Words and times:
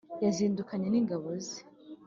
yazindukanye 0.23 0.87
n'ingabo 0.89 1.27
ze 1.47 1.59